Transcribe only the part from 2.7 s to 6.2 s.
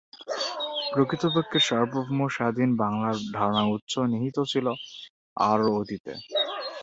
বাংলার ধারণার উৎস নিহিত ছিল আরও অতীতে।